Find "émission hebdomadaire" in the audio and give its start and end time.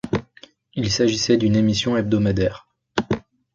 1.55-2.67